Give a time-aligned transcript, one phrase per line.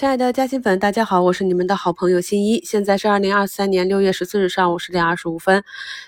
[0.00, 2.64] 亲爱的嘉兴粉，大家好，我是你们的好朋友新一。
[2.64, 5.62] 现在是二零二三年六月十四日上午十点二十五分。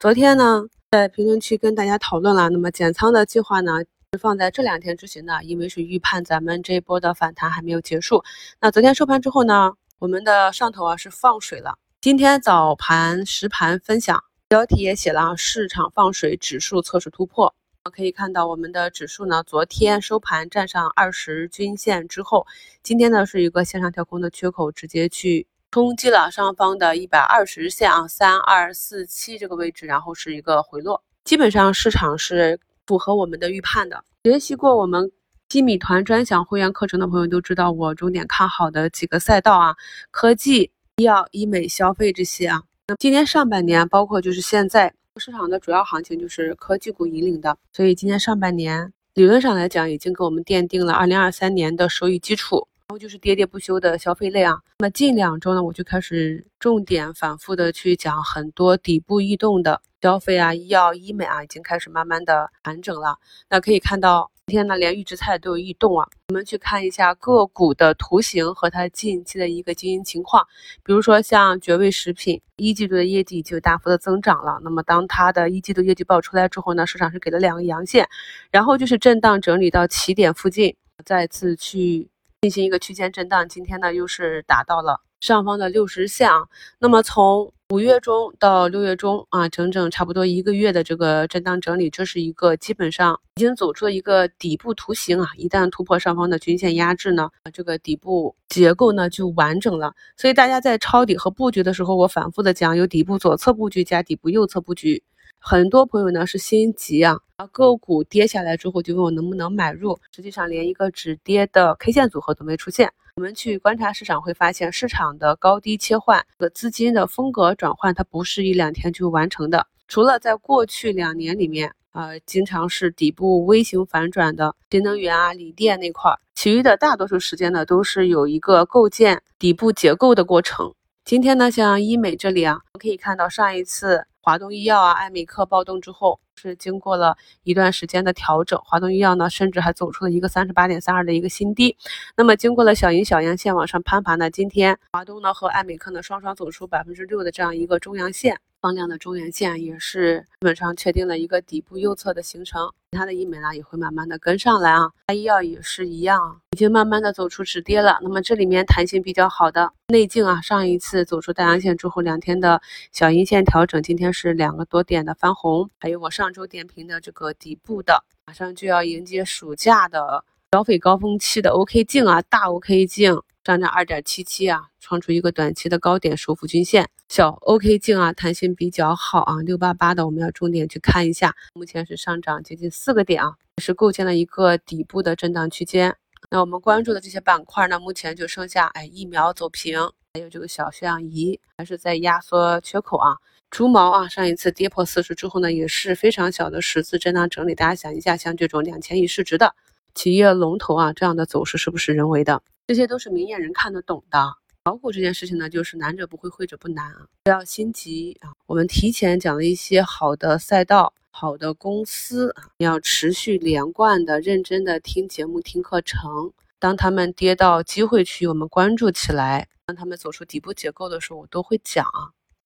[0.00, 8.24] 昨天呢，在评论区跟大家讨论了，那么减仓的计划呢是放在这两天执行的，因为是预判咱们这一波的反弹还没有结束。
[8.58, 11.74] 那昨天收盘之后呢，我们的上头啊是放水了。
[12.00, 17.54] 今天早盘实盘分享，标题也写了市场放水，指数测试突破。
[17.90, 22.46] 可以看到，我们的指数呢，昨天收盘站上二十均线之后，
[22.82, 31.02] 今天呢是一个向上跳空的缺口，直接去冲击了上方的一百二十日线啊，三二四七这个位置，然后是一个回落。
[31.24, 34.02] 基本上市场是符合我们的预判的。
[34.24, 35.12] 学习过我们
[35.50, 39.76] 基米团专享会员课程的朋友都知道，我重点看好的几个赛道啊，
[40.10, 42.62] 科技、医药、医美、消费这些啊。
[42.88, 44.94] 那今年上半年，包括就是现在。
[45.20, 52.66] 市场的主要行情就是科技股引领的，所以今年上半年理论上来讲，已经给我们奠定了二零二三年的收益基础。
[52.98, 54.58] 就是喋喋不休的消费类啊。
[54.78, 63.18] 那么近两周呢，我就开始重点反复的去讲很多底部异动的消费啊、医药、医美啊，已经开始慢慢的盘整了。
[63.48, 64.30] 那可以看到。
[64.46, 66.06] 今天呢，连预制菜都有异动啊。
[66.28, 70.46] 我们去看一下个股的图形和它近期的一个经营情况。
[70.84, 74.60] 比如说像绝味食品，一季度的业绩就大幅的增长了。
[74.62, 78.06] 那么当它的一季度业绩报出来之后呢，市场是给了两个阳线，
[78.50, 80.76] 然后就是震荡整理到起点附近，
[81.06, 82.10] 再次去
[82.44, 83.48] 进行一个区间震荡。
[83.48, 85.00] 今天呢，又是达到了。
[85.18, 86.42] 上方的六十线啊，
[86.78, 95.28] 那么从五月中到六月中啊，整整差不多一个月的这个震荡整理，这是一个基本上已经走出了一个底部图形啊。
[95.38, 99.94] 一旦突破上方的均线压制呢，这个底部结构呢就完整了。
[100.18, 105.02] 所以大家在抄底和布局的时候，我反复的讲，有底部左侧布局加底部右侧布局。
[105.46, 107.18] 很多朋友呢是心急啊，
[107.52, 112.90] 个股跌下来之后就问我能不能买入，实际上连一个止跌的 K 线组合都没出现。
[113.16, 119.66] 我们去观察市场会发现，市场的高低切换和资金的风格转换，它不是一两天就完成的。
[119.86, 130.74] 除了在过去两年里面，呃，经常是底部微型反转的新能源啊、锂电那块儿，其余的大多数时间呢，都是有一个构建底部结构的过程。
[131.04, 134.06] 今天呢，像医美这里啊，我们可以看到上一次。
[134.24, 138.58] 华东医药啊，艾美克暴动之后，是经过了一段时间的调整。
[138.64, 141.76] 华东医药呢，甚至还走出了一个三十八点三二的一个新低。
[142.16, 148.40] 那么，经过了小阴小阳线往上攀爬呢，今天华东呢和艾美克呢双双走出百分之六的这样一个中阳线。
[148.64, 157.98] 放量的中原线也是基本上确定了一个底部右侧的形成，其他的医美呢也会慢慢的跟上来啊，医药也是一样，已经慢慢的走出止跌了。
[158.00, 173.20] 那么这里面弹性比较好的内镜啊，上一次走出大阳线之后两天的小阴线调整，今天是两个多点的翻红，还有我上周点评的这个底部的，马上就要迎接暑假的消费高峰期的 OK 镜啊，大 OK 镜。
[173.44, 176.88] 上涨二点七七啊，创出一个短期的高点，收复均线。
[177.10, 181.36] 小 OK 镜啊，弹性比较好啊，六八八的我们要重点去看一下。
[181.52, 185.94] 目前是上涨接近四个点啊，是构建了一个底部的震荡区间。
[186.30, 189.78] 那我们关注的这些板块呢，目前就剩下哎疫苗走平，
[190.14, 193.18] 还有这个小血氧仪还是在压缩缺口啊。
[193.50, 197.54] 猪毛啊，上一次跌破四十之后呢，也是非常小的十字震荡整理。
[197.54, 199.54] 大家想一下，像这种两千亿市值的
[199.94, 202.42] 企业龙头啊，这样的走势是不是人为的？
[202.66, 204.18] 这些都是明眼人看得懂的。
[204.64, 208.32] 炒股这件事情呢，就是难者不会，会者不难啊，不要心急啊。
[208.46, 216.32] 我们提前讲了一些好的赛道、好的公司啊，你要持续连贯的、认真的听节目、听课程。
[216.58, 221.84] 当他们跌到机会区，我们关注起来；当他们走出底部结构的时候，我都会讲。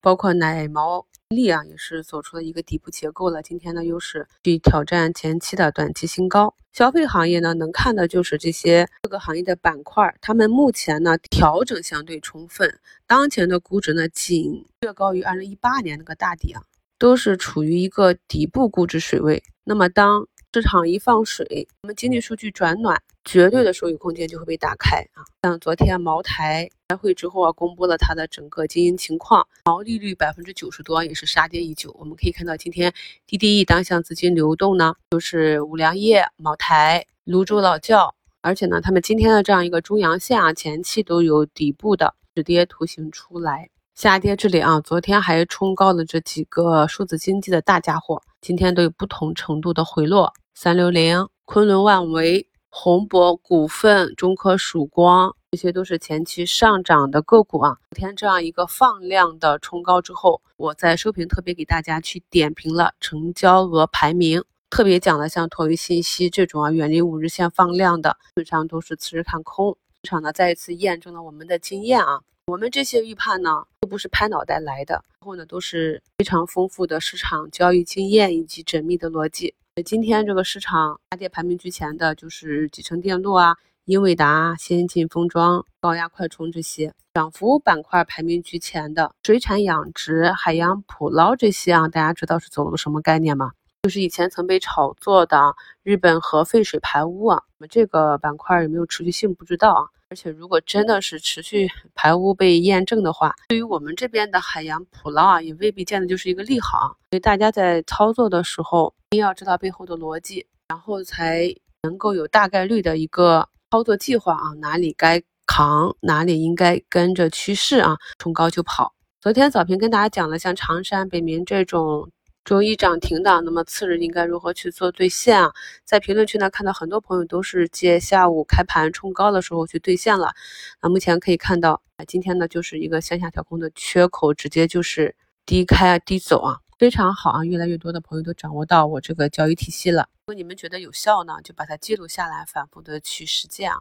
[0.01, 1.07] 包括奶毛。
[1.29, 3.43] 力啊，也是走出了一个底部结构了。
[3.43, 6.55] 今天呢，又是去挑战前期的短期新高。
[6.73, 16.63] 消费行业呢，能看的就是这些各个行业的板块，他们目前呢调整相对充分，当前的估值呢仅略高于二零一八年那个大底啊，
[16.99, 19.43] 都是处于一个底部估值水位。
[19.65, 25.21] 那么当市场一放水，我们经济数据转暖，绝对的收益空间就会被打开啊！
[25.43, 31.95] 像昨天茅台开会之后啊，公布了它的整个经营情况，毛利率百分之九十多，也是杀跌已久。
[31.99, 32.91] 我们可以看到，今天
[33.29, 43.69] DDE 单项资金流动呢，就是五粮液、茅台、泸州老窖，而且呢，他们今天的这样一个中阳线啊，前期都有底部的止跌图形出来。
[43.99, 50.33] 下跌这里啊，昨天还冲高了这几个数字经济的大家伙，今天都有不同程度的回落。
[50.55, 57.77] 三六零、昆仑万维、宏博股份、中科曙光，这些都是前期上涨的个股啊。
[57.91, 69.77] 昨天这样一个放量的冲高之后，我在收评特别给大家去点评了成交额排名，特别讲了像拓维信息这种啊，远离五日线放量的，基本上都是次日看空。
[70.05, 79.55] 市场呢再一次验证了我们的经验啊，我们这些预判呢都不是拍脑袋来的，然后呢都是非常丰富的市场交易经验以及缜密的逻辑。
[79.85, 93.53] 今天这个市场下跌排名居前的就是集成电路啊、英伟达、先进封装、高压快充这些；涨幅板块排名居前的水产养殖、海洋捕捞这些啊，大家知道是走了个什么概念吗？
[93.83, 99.85] 就是以前曾被炒作的日本核废水排污啊，那么这个板块有没有持续性不知道啊。
[100.11, 106.97] 而且如果真的是持续排污被验证的话，对于我们这边的海洋捕捞啊，也未必见的就是一个利好。
[107.11, 118.95] 所以大家在操作的时候，一定要知道背后的逻辑，然后才能够有大概率的一个操作计划啊，哪里该扛，哪里应该跟着趋势啊，冲高就跑。
[119.21, 122.11] 昨天早评跟大家讲了，像长山、北明这种。
[122.49, 125.53] 周一涨停的，那么次日应该如何去做兑现啊？
[125.85, 130.33] 在评论区呢，看到很多朋友都是借下午开盘冲高的时候去兑现了。
[130.81, 135.15] 那目前可以看到，今天呢就是一个向下调控的缺口，直接就是
[135.45, 137.45] 低开低走啊，非常好啊！
[137.45, 140.09] 越来越多的朋友都掌握到我这个交易体系了。
[140.25, 143.81] 如果你们觉得有效呢，就把它记录下来，反复的去实践啊。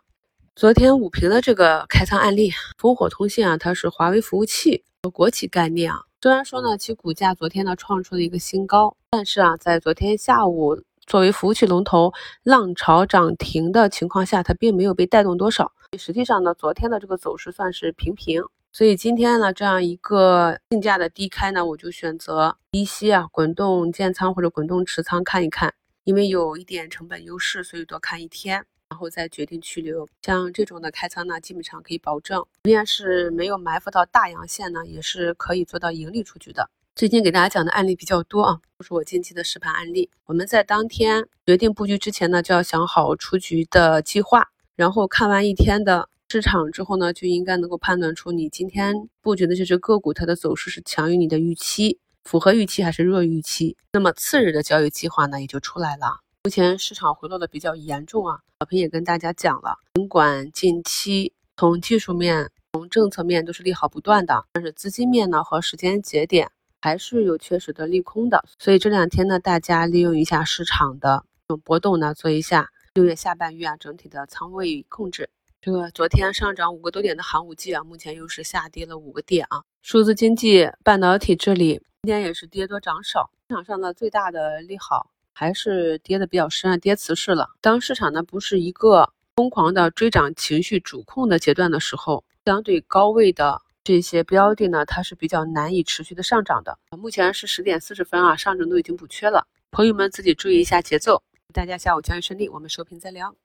[0.57, 6.01] 昨天五评的这个开仓案例，烽火通信啊，它是华为服务器和国企概念啊。
[6.19, 12.11] 虽然说呢，其股价昨天呢创出了一个新高，但是啊，在昨天下午作为服务器龙头
[12.41, 15.71] 浪潮涨停的情况下，它并没有被带动多少。
[15.95, 18.41] 实际上呢，昨天的这个走势算是平平。
[18.73, 28.65] 所以今天呢，这样一个竞价的低开呢，我就选择低吸啊，滚动建仓或者滚动持仓看一看，因为有一点成本优势，所以多看一天。
[28.89, 36.69] 然后再决定去留，像这种的开仓呢，基本上可以保证，即便是没有埋伏到大阳线呢，也是可以做到盈利出局的。
[36.95, 40.09] 最近给大家讲的案例比较多啊，都是我近期的实盘案例。
[40.25, 53.75] 我们在当天决定布局之前呢，就要想好出局的计划，然后看完一天的市场之后呢，就应该能够判断出你今天布局的这只个股它的走势是强于你的预期，符合预期还是弱预期。
[53.91, 56.21] 那么次日的交易计划呢，也就出来了。
[56.43, 66.49] 目前市场回落的比较严重啊，小平也跟大家讲了，尽管近期从技术面、从政策面都是利好不断的，但是资金面呢和时间节点
[66.79, 68.45] 还是有确实的利空的。
[68.57, 75.29] 所以这两天呢，大家利用一下市场的这种波动呢，做一下六月下半月啊整体的仓位控制。
[75.59, 79.63] 这个昨天上涨五个多点的寒武纪啊，目前又是下跌了五个点啊。
[79.81, 85.09] 数字经济、半导体这里今天也是跌多涨少，市场上的最大的利好。
[85.39, 87.47] 还是跌的比较深啊，跌瓷实了。
[87.61, 96.79] 当市场呢不是一个疯狂的追涨情绪主控的阶段的时候，相对高位的这些标的呢，它是比较难以持续的上涨的。
[96.97, 101.21] 目前是十点四十分啊，上证都已经补缺了，朋友们自己注意一下节奏。
[101.53, 103.35] 大家下午交易顺利，我们收评再聊。